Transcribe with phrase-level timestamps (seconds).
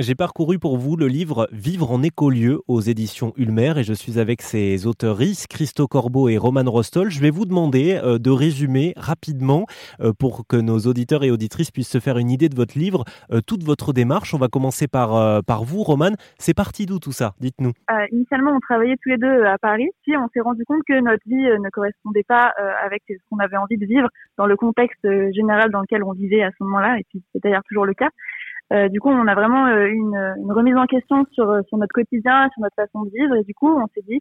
[0.00, 4.18] J'ai parcouru pour vous le livre Vivre en écolieu aux éditions Ulmer et je suis
[4.18, 5.18] avec ses auteurs
[5.50, 7.10] Christo Corbeau et Roman Rostol.
[7.10, 9.66] Je vais vous demander euh, de résumer rapidement
[10.00, 13.04] euh, pour que nos auditeurs et auditrices puissent se faire une idée de votre livre,
[13.30, 14.32] euh, toute votre démarche.
[14.32, 16.12] On va commencer par, par vous, Roman.
[16.38, 17.34] C'est parti d'où tout ça?
[17.38, 17.72] Dites-nous.
[18.10, 21.22] initialement, on travaillait tous les deux à Paris, puis on s'est rendu compte que notre
[21.26, 25.70] vie ne correspondait pas avec ce qu'on avait envie de vivre dans le contexte général
[25.70, 28.08] dans lequel on vivait à ce moment-là, et puis c'est d'ailleurs toujours le cas.
[28.72, 31.76] Euh, du coup, on a vraiment euh, une, une, remise en question sur, euh, sur
[31.78, 33.34] notre quotidien, sur notre façon de vivre.
[33.34, 34.20] Et du coup, on s'est dit,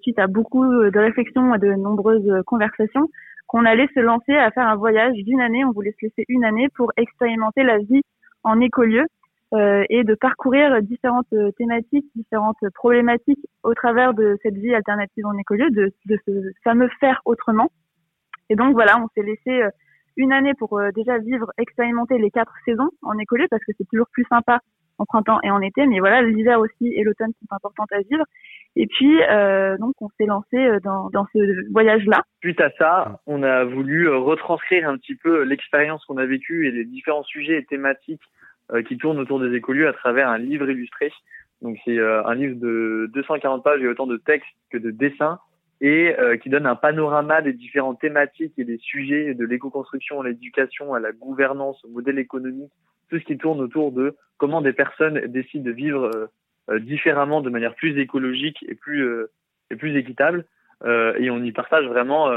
[0.00, 3.10] suite à beaucoup de réflexions et de nombreuses conversations,
[3.46, 5.66] qu'on allait se lancer à faire un voyage d'une année.
[5.66, 8.00] On voulait se laisser une année pour expérimenter la vie
[8.42, 9.04] en écolieu
[9.52, 15.36] euh, et de parcourir différentes thématiques, différentes problématiques au travers de cette vie alternative en
[15.36, 16.32] écolieu, de, de ce
[16.64, 17.70] fameux faire autrement.
[18.48, 19.62] Et donc voilà, on s'est laissé
[20.16, 23.88] une année pour euh, déjà vivre, expérimenter les quatre saisons en écolieu parce que c'est
[23.88, 24.60] toujours plus sympa
[24.98, 25.86] en printemps et en été.
[25.86, 28.24] Mais voilà, l'hiver aussi et l'automne sont importantes à vivre.
[28.76, 32.22] Et puis, euh, donc, on s'est lancé euh, dans, dans ce voyage-là.
[32.40, 36.70] Suite à ça, on a voulu retranscrire un petit peu l'expérience qu'on a vécue et
[36.70, 38.22] les différents sujets et thématiques
[38.88, 41.12] qui tournent autour des écolieux à travers un livre illustré.
[41.62, 45.38] Donc, c'est un livre de 240 pages et autant de textes que de dessins
[45.80, 50.24] et euh, qui donne un panorama des différentes thématiques et des sujets de l'éco-construction à
[50.24, 52.72] l'éducation, à la gouvernance, au modèle économique,
[53.10, 56.26] tout ce qui tourne autour de comment des personnes décident de vivre euh,
[56.70, 59.06] euh, différemment, de manière plus écologique et plus
[59.70, 60.44] et plus équitable.
[60.84, 62.30] et on y partage vraiment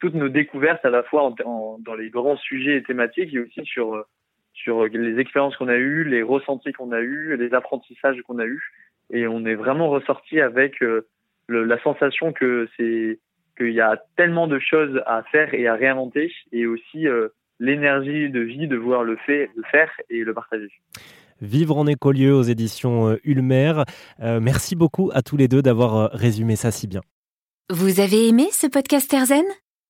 [0.00, 4.04] toutes nos découvertes à la fois dans les grands sujets et thématiques et aussi sur
[4.52, 8.46] sur les expériences qu'on a eues, les ressentis qu'on a eus, les apprentissages qu'on a
[8.46, 8.72] eus.
[9.12, 10.80] Et on est vraiment ressorti avec
[11.48, 13.18] la sensation que c'est
[13.56, 18.30] qu'il y a tellement de choses à faire et à réinventer et aussi euh, l'énergie
[18.30, 20.70] de vie de voir le fait le faire et le partager.
[21.40, 23.82] Vivre en écolieu aux éditions euh, Ulmer.
[24.20, 27.00] Euh, merci beaucoup à tous les deux d'avoir résumé ça si bien.
[27.70, 29.44] Vous avez aimé ce podcast Erzen?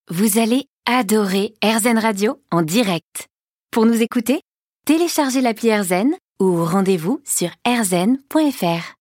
[0.09, 3.27] Vous allez adorer Erzen Radio en direct.
[3.71, 4.41] Pour nous écouter,
[4.87, 8.95] téléchargez l'appli Erzen ou rendez-vous sur erzen.fr.